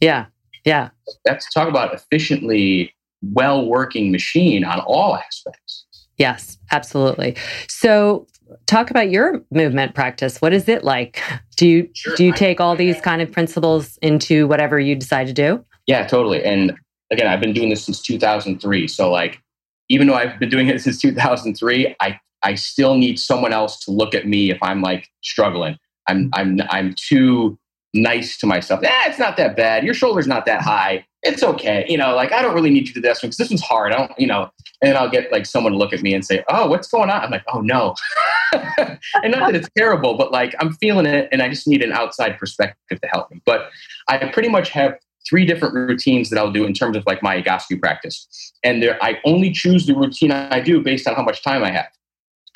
[0.01, 0.25] Yeah.
[0.65, 0.89] Yeah.
[1.23, 5.85] That's talk about efficiently well working machine on all aspects.
[6.17, 7.35] Yes, absolutely.
[7.67, 8.27] So
[8.65, 10.41] talk about your movement practice.
[10.41, 11.21] What is it like?
[11.57, 12.15] Do you sure.
[12.15, 15.63] do you take all these kind of principles into whatever you decide to do?
[15.87, 16.43] Yeah, totally.
[16.43, 16.73] And
[17.11, 18.87] again, I've been doing this since 2003.
[18.87, 19.41] So like
[19.89, 23.91] even though I've been doing it since 2003, I I still need someone else to
[23.91, 25.77] look at me if I'm like struggling.
[26.07, 27.57] I'm I'm I'm too
[27.95, 28.81] nice to myself.
[28.83, 29.83] Yeah, it's not that bad.
[29.83, 31.05] Your shoulder's not that high.
[31.23, 31.85] it's okay.
[31.89, 33.61] You know, like I don't really need you to do this one because this one's
[33.61, 33.91] hard.
[33.91, 34.51] I don't, you know,
[34.83, 37.21] and I'll get like someone to look at me and say, "Oh, what's going on?"
[37.21, 37.95] I'm like, "Oh no,"
[38.53, 41.91] and not that it's terrible, but like I'm feeling it, and I just need an
[41.91, 43.41] outside perspective to help me.
[43.45, 43.69] But
[44.07, 47.41] I pretty much have three different routines that I'll do in terms of like my
[47.41, 51.43] Egoscue practice, and there I only choose the routine I do based on how much
[51.43, 51.89] time I have.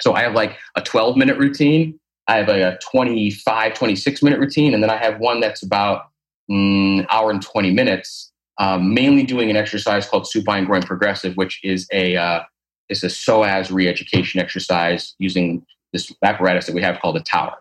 [0.02, 2.00] So I have like a 12 minute routine.
[2.30, 6.12] I have a 25, 26 minute routine, and then I have one that's about
[6.50, 11.60] mm, hour and 20 minutes, um, mainly doing an exercise called supine groin progressive, which
[11.64, 12.42] is a uh,
[12.88, 17.56] is a psoas re-education exercise using this apparatus that we have called a tower,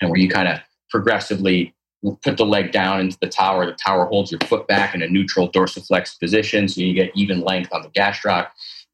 [0.00, 1.74] and where you kind of progressively
[2.22, 3.66] put the leg down into the tower.
[3.66, 7.40] The tower holds your foot back in a neutral dorsiflex position, so you get even
[7.40, 8.46] length on the gastroc,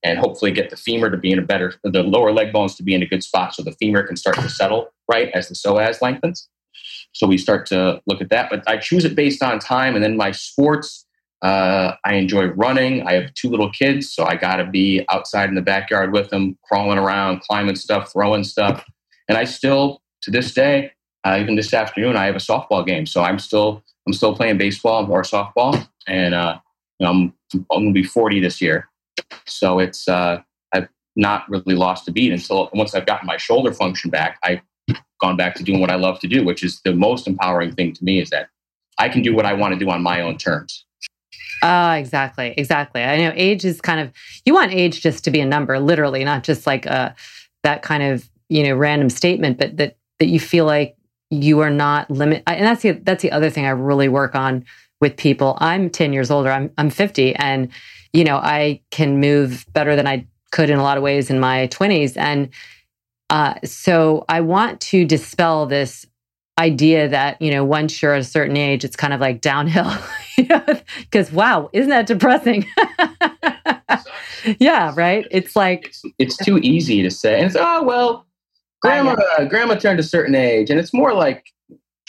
[0.02, 2.82] and hopefully get the femur to be in a better, the lower leg bones to
[2.82, 5.54] be in a good spot, so the femur can start to settle right as the
[5.54, 6.48] psoas lengthens.
[7.12, 8.50] So we start to look at that.
[8.50, 9.94] But I choose it based on time.
[9.94, 11.06] And then my sports,
[11.42, 13.06] uh, I enjoy running.
[13.06, 16.30] I have two little kids, so I got to be outside in the backyard with
[16.30, 18.84] them, crawling around, climbing stuff, throwing stuff.
[19.28, 20.92] And I still, to this day,
[21.24, 23.06] uh, even this afternoon, I have a softball game.
[23.06, 26.58] So I'm still, I'm still playing baseball or softball, and uh,
[27.00, 28.88] I'm, I'm going to be 40 this year.
[29.46, 30.40] So it's, uh,
[30.72, 34.38] I've not really lost a beat until once I've gotten my shoulder function back.
[34.42, 34.60] I've
[35.20, 37.92] gone back to doing what I love to do, which is the most empowering thing
[37.92, 38.48] to me is that
[38.98, 40.84] I can do what I want to do on my own terms.
[41.62, 42.54] Oh, exactly.
[42.56, 43.02] Exactly.
[43.02, 44.12] I know age is kind of,
[44.44, 47.12] you want age just to be a number, literally, not just like a, uh,
[47.62, 50.96] that kind of, you know, random statement, but that, that you feel like
[51.30, 52.42] you are not limit.
[52.48, 54.64] And that's the, that's the other thing I really work on
[55.02, 55.58] with people.
[55.60, 56.50] I'm 10 years older.
[56.50, 57.68] I'm, I'm 50 and,
[58.14, 61.38] you know, I can move better than I could in a lot of ways in
[61.38, 62.16] my 20s.
[62.16, 62.48] And,
[63.28, 66.06] uh, so I want to dispel this
[66.58, 69.92] idea that you know once you're at a certain age, it's kind of like downhill.
[71.00, 72.66] Because wow, isn't that depressing?
[74.58, 75.26] yeah, right.
[75.30, 78.26] It's like it's, it's, too easy to say, and it's oh well,
[78.80, 79.14] grandma
[79.50, 81.44] grandma turned a certain age, and it's more like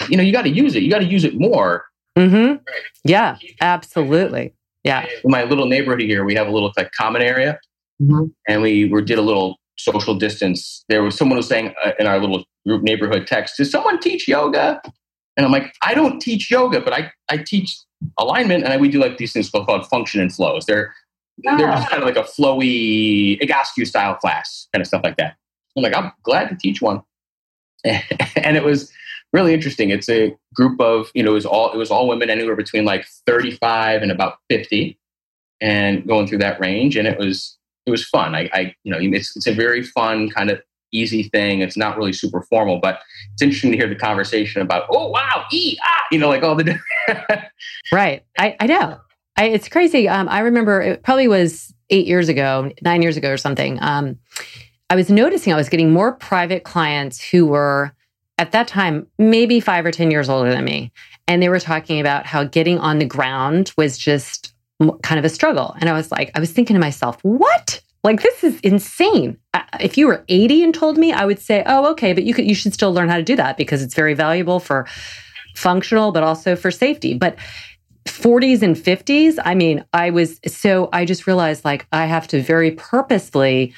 [0.08, 0.84] you know you got to use it.
[0.84, 1.84] You got to use it more.
[2.18, 2.52] Mm-hmm.
[2.52, 2.84] Right.
[3.04, 4.54] Yeah, absolutely.
[4.84, 5.06] Yeah.
[5.24, 7.60] In my little neighborhood here, we have a little like common area,
[8.02, 8.26] mm-hmm.
[8.48, 10.84] and we, we did a little social distance.
[10.90, 14.00] There was someone who was saying uh, in our little group neighborhood text, "Does someone
[14.00, 14.82] teach yoga?"
[15.36, 17.76] And I'm like, I don't teach yoga, but I, I teach
[18.20, 20.66] alignment, and I, we do like these things called function and flows.
[20.66, 20.94] They're
[21.40, 25.36] they're just kind of like a flowy Egoscue style class, kind of stuff like that.
[25.76, 27.02] I'm like, I'm glad to teach one,
[27.84, 28.92] and it was
[29.34, 29.90] really interesting.
[29.90, 32.86] It's a group of you know it was all it was all women anywhere between
[32.86, 34.98] like 35 and about 50,
[35.62, 38.36] and going through that range, and it was it was fun.
[38.36, 41.62] I, I you know, it's, it's a very fun kind of easy thing.
[41.62, 43.00] It's not really super formal, but
[43.34, 46.56] it's interesting to hear the conversation about, oh, wow, e, ah, you know, like all
[46.56, 46.80] the.
[47.92, 48.24] right.
[48.38, 49.00] I, I know.
[49.36, 50.08] I, it's crazy.
[50.08, 53.80] Um, I remember it probably was eight years ago, nine years ago or something.
[53.82, 54.20] Um,
[54.90, 57.96] I was noticing I was getting more private clients who were
[58.38, 60.92] at that time maybe five or 10 years older than me.
[61.28, 64.54] And they were talking about how getting on the ground was just
[65.04, 65.76] kind of a struggle.
[65.80, 67.82] And I was like, I was thinking to myself, what?
[68.04, 69.38] Like this is insane.
[69.80, 72.46] If you were 80 and told me, I would say, "Oh, okay, but you could
[72.46, 74.86] you should still learn how to do that because it's very valuable for
[75.56, 77.38] functional but also for safety." But
[78.06, 82.42] 40s and 50s, I mean, I was so I just realized like I have to
[82.42, 83.74] very purposefully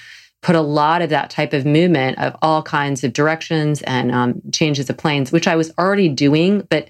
[0.45, 4.39] put a lot of that type of movement of all kinds of directions and um,
[4.51, 6.87] changes of planes, which I was already doing, but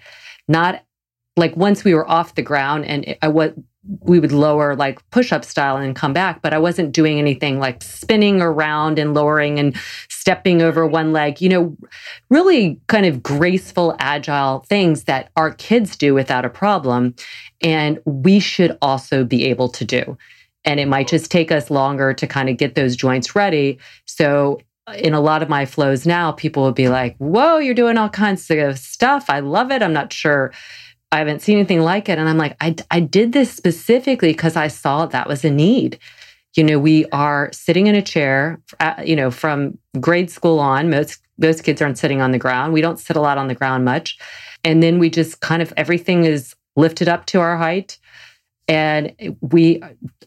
[0.50, 0.84] not
[1.38, 3.52] like once we were off the ground and I was
[4.02, 7.58] we would lower like push up style and come back, but I wasn't doing anything
[7.58, 9.78] like spinning around and lowering and
[10.10, 11.78] stepping over one leg, you know,
[12.30, 17.16] really kind of graceful, agile things that our kids do without a problem.
[17.62, 20.18] And we should also be able to do.
[20.66, 23.78] And it might just take us longer to kind of get those joints ready.
[24.06, 24.60] So
[24.98, 28.10] in a lot of my flows now, people will be like, whoa, you're doing all
[28.10, 29.30] kinds of stuff.
[29.30, 29.82] I love it.
[29.82, 30.52] I'm not sure
[31.12, 32.20] I haven't seen anything like it.
[32.20, 35.98] And I'm like, I, I did this specifically because I saw that was a need.
[36.56, 40.90] You know, we are sitting in a chair, uh, you know, from grade school on.
[40.90, 42.72] Most most kids aren't sitting on the ground.
[42.72, 44.18] We don't sit a lot on the ground much.
[44.64, 47.98] And then we just kind of everything is lifted up to our height.
[48.68, 49.82] And we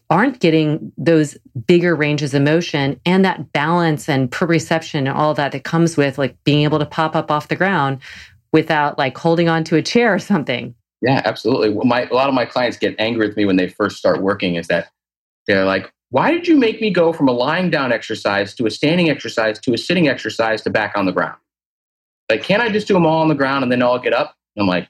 [0.09, 1.37] aren't getting those
[1.67, 6.17] bigger ranges of motion and that balance and proprioception and all that that comes with
[6.17, 7.99] like being able to pop up off the ground
[8.51, 10.73] without like holding on to a chair or something.
[11.01, 11.69] Yeah, absolutely.
[11.69, 14.21] Well, my, a lot of my clients get angry with me when they first start
[14.21, 14.89] working is that
[15.47, 18.71] they're like, why did you make me go from a lying down exercise to a
[18.71, 21.37] standing exercise to a sitting exercise to back on the ground?
[22.29, 24.35] Like, can't I just do them all on the ground and then all get up?
[24.57, 24.89] I'm like,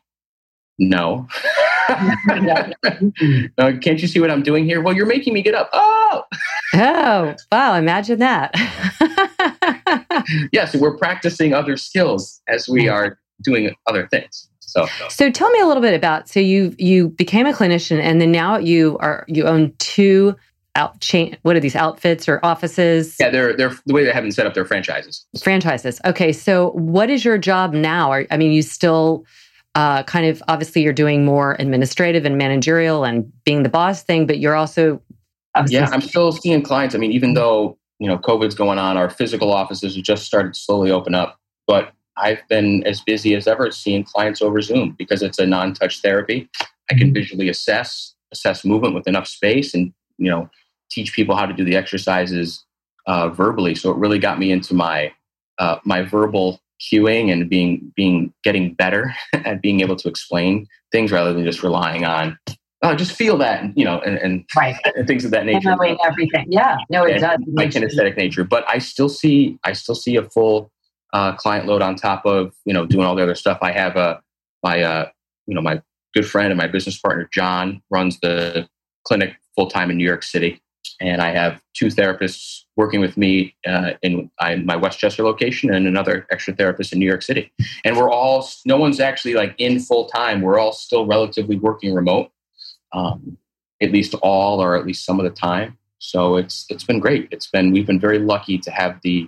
[0.77, 1.27] no.
[3.57, 4.81] uh, can't you see what I'm doing here?
[4.81, 5.69] Well, you're making me get up.
[5.73, 6.23] Oh,
[6.75, 7.73] oh, wow!
[7.75, 8.53] Imagine that.
[10.51, 14.47] yes, we're practicing other skills as we are doing other things.
[14.59, 16.29] So, so tell me a little bit about.
[16.29, 20.35] So you you became a clinician, and then now you are you own two
[20.75, 21.37] out chain.
[21.41, 23.17] What are these outfits or offices?
[23.19, 25.25] Yeah, they're they're the way they haven't set up their franchises.
[25.41, 25.99] Franchises.
[26.05, 28.11] Okay, so what is your job now?
[28.11, 29.25] Are, I mean, you still.
[29.75, 34.25] Uh, kind of obviously you're doing more administrative and managerial and being the boss thing,
[34.25, 35.01] but you're also
[35.67, 36.95] yeah, I'm still seeing clients.
[36.95, 40.53] I mean, even though you know COVID's going on, our physical offices have just started
[40.53, 41.39] to slowly open up.
[41.67, 46.01] But I've been as busy as ever seeing clients over Zoom because it's a non-touch
[46.01, 46.49] therapy.
[46.91, 47.13] I can mm-hmm.
[47.13, 50.49] visually assess assess movement with enough space, and you know,
[50.89, 52.63] teach people how to do the exercises
[53.07, 53.75] uh, verbally.
[53.75, 55.11] So it really got me into my
[55.57, 61.11] uh, my verbal cueing and being being getting better at being able to explain things
[61.11, 62.37] rather than just relying on
[62.81, 64.75] oh, just feel that, you know, and, and, right.
[64.95, 65.75] and things of that nature.
[65.75, 66.45] Knowing everything.
[66.49, 66.77] Yeah.
[66.89, 67.39] No, it does.
[67.47, 68.43] My kinesthetic nature.
[68.43, 70.71] But I still see I still see a full
[71.13, 73.59] uh, client load on top of, you know, doing all the other stuff.
[73.61, 74.21] I have a
[74.63, 75.09] my uh,
[75.47, 75.81] you know, my
[76.13, 78.67] good friend and my business partner, John, runs the
[79.05, 80.61] clinic full time in New York City.
[81.01, 85.87] And I have two therapists working with me uh, in, in my Westchester location and
[85.87, 87.51] another extra therapist in New York City.
[87.85, 90.41] And we're all, no one's actually like in full time.
[90.41, 92.31] We're all still relatively working remote
[92.93, 93.37] um,
[93.81, 95.77] at least all or at least some of the time.
[95.99, 97.27] So it's it's been great.
[97.31, 99.27] It's been we've been very lucky to have the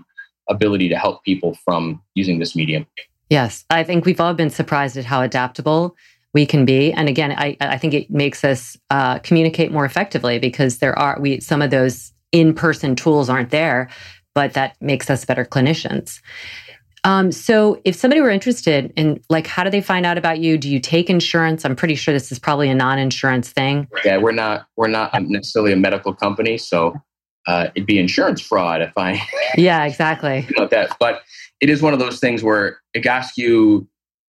[0.50, 2.86] ability to help people from using this medium.
[3.30, 5.96] Yes, I think we've all been surprised at how adaptable
[6.34, 6.94] we can be.
[6.94, 11.18] And again, I, I think it makes us uh, communicate more effectively because there are
[11.20, 13.90] we some of those in person tools aren't there,
[14.34, 16.22] but that makes us better clinicians.
[17.04, 20.58] Um, so if somebody were interested in like how do they find out about you?
[20.58, 21.66] Do you take insurance?
[21.66, 23.88] I'm pretty sure this is probably a non-insurance thing.
[24.06, 26.96] Yeah, we're not we're not necessarily a medical company, so
[27.48, 29.22] uh, it'd be insurance fraud if I
[29.58, 30.46] Yeah, exactly.
[30.48, 30.96] you know that.
[31.00, 31.24] But
[31.60, 33.86] it is one of those things where Egoscue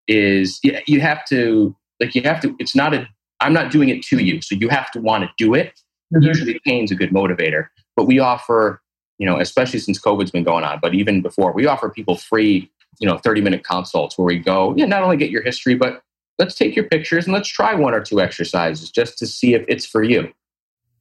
[0.07, 3.07] is you have to like you have to it's not a
[3.39, 5.79] I'm not doing it to you, so you have to want to do it.
[6.13, 6.23] Mm-hmm.
[6.23, 7.67] Usually pain's a good motivator.
[7.95, 8.81] But we offer
[9.21, 12.71] you know, especially since COVID's been going on, but even before, we offer people free,
[12.99, 16.01] you know, 30 minute consults where we go, yeah, not only get your history, but
[16.39, 19.63] let's take your pictures and let's try one or two exercises just to see if
[19.67, 20.33] it's for you.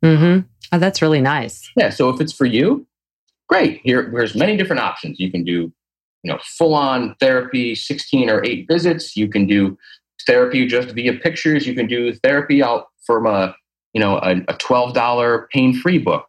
[0.04, 0.46] Mm-hmm.
[0.70, 1.70] Oh, that's really nice.
[1.78, 1.88] Yeah.
[1.88, 2.86] So if it's for you,
[3.48, 3.80] great.
[3.84, 5.18] Here, there's many different options.
[5.18, 5.72] You can do,
[6.22, 9.16] you know, full on therapy, 16 or eight visits.
[9.16, 9.78] You can do
[10.26, 11.66] therapy just via pictures.
[11.66, 13.54] You can do therapy out from a,
[13.92, 16.26] you know, a, a $12 pain free book.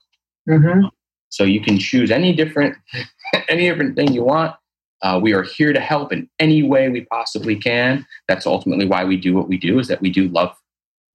[0.49, 0.87] Mm-hmm.
[1.29, 2.75] So you can choose any different
[3.49, 4.55] any different thing you want.
[5.01, 8.05] Uh, we are here to help in any way we possibly can.
[8.27, 9.79] That's ultimately why we do what we do.
[9.79, 10.55] Is that we do love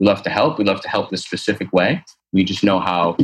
[0.00, 0.58] we love to help.
[0.58, 2.04] We love to help this specific way.
[2.32, 3.16] We just know how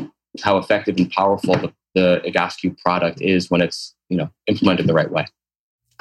[0.43, 4.95] how effective and powerful the, the Egoscue product is when it's you know implemented the
[4.95, 5.27] right way.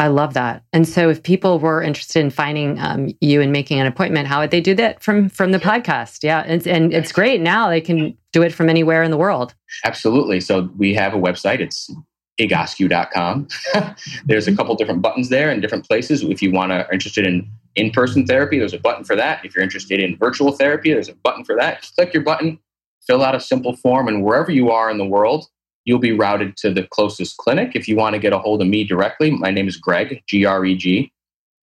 [0.01, 0.63] I love that.
[0.73, 4.39] And so, if people were interested in finding um, you and making an appointment, how
[4.39, 6.23] would they do that from from the podcast?
[6.23, 9.53] Yeah, and, and it's great now they can do it from anywhere in the world.
[9.85, 10.39] Absolutely.
[10.39, 11.59] So we have a website.
[11.59, 11.93] It's
[12.39, 13.47] egoscue.com.
[14.25, 16.23] there's a couple different buttons there in different places.
[16.23, 19.45] If you want to are interested in in-person therapy, there's a button for that.
[19.45, 21.81] If you're interested in virtual therapy, there's a button for that.
[21.81, 22.57] Just click your button,
[23.05, 25.45] fill out a simple form, and wherever you are in the world,
[25.85, 27.71] you'll be routed to the closest clinic.
[27.75, 30.45] If you want to get a hold of me directly, my name is Greg, G
[30.45, 31.11] R E G,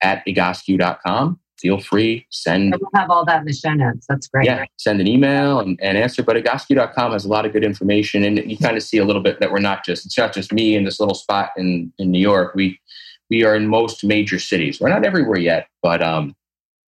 [0.01, 1.39] at egoscue.com.
[1.59, 2.73] Feel free, send.
[2.79, 4.05] We'll have all that in the show notes.
[4.07, 4.45] That's great.
[4.45, 6.23] Yeah, send an email and, and answer.
[6.23, 8.23] But egoscue.com has a lot of good information.
[8.23, 10.53] And you kind of see a little bit that we're not just, it's not just
[10.53, 12.55] me in this little spot in, in New York.
[12.55, 12.79] We,
[13.29, 14.79] we are in most major cities.
[14.79, 16.33] We're not everywhere yet, but um,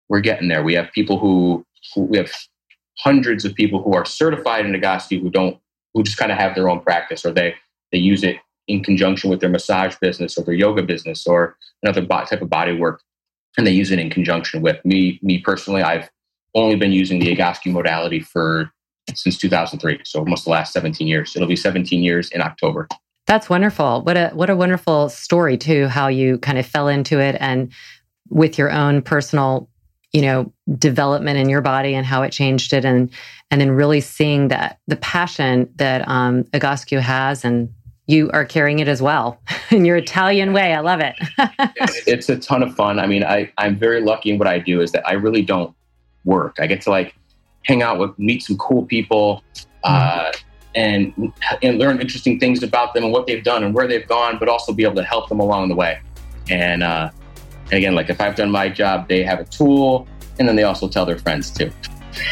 [0.08, 0.64] we're getting there.
[0.64, 2.32] We have people who, who we have
[3.00, 5.60] hundreds of people who are certified in Egoscue who don't
[5.94, 7.56] who just kind of have their own practice or they
[7.92, 8.38] they use it
[8.68, 12.74] in conjunction with their massage business or their yoga business or another type of body
[12.74, 13.02] work
[13.58, 15.82] and they use it in conjunction with me me personally.
[15.82, 16.10] I've
[16.56, 18.72] only been using the Egoscue modality for
[19.14, 21.36] since 2003 so almost the last 17 years.
[21.36, 22.88] It'll be 17 years in october.
[23.28, 24.02] That's wonderful.
[24.04, 27.72] What a what a wonderful story too how you kind of fell into it and
[28.30, 29.70] with your own personal
[30.14, 33.12] you know development in your body and how it changed it and
[33.52, 37.70] and then really seeing that the passion that um Egoscue has and
[38.08, 39.40] you are carrying it as well
[39.72, 40.74] in your Italian way.
[40.74, 41.16] I love it.
[42.08, 43.00] it's a ton of fun.
[43.00, 45.74] I mean, I, I'm very lucky in what I do is that I really don't
[46.26, 46.58] work.
[46.60, 47.16] I get to like
[47.64, 49.44] hang out with, meet some cool people,
[49.84, 50.32] uh,
[50.74, 54.38] and and learn interesting things about them and what they've done and where they've gone,
[54.40, 56.00] but also be able to help them along the way.
[56.50, 57.10] And uh,
[57.66, 60.08] and again, like if I've done my job, they have a tool,
[60.40, 61.72] and then they also tell their friends too.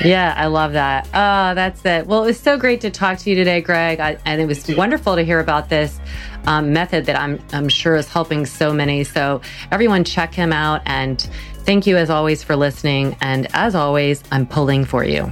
[0.03, 1.07] Yeah, I love that.
[1.07, 2.07] Oh, that's it.
[2.07, 3.99] Well, it was so great to talk to you today, Greg.
[3.99, 5.99] I, and it was wonderful to hear about this
[6.45, 9.03] um, method that I'm, I'm sure is helping so many.
[9.03, 10.81] So, everyone, check him out.
[10.85, 11.21] And
[11.65, 13.17] thank you, as always, for listening.
[13.21, 15.31] And as always, I'm pulling for you.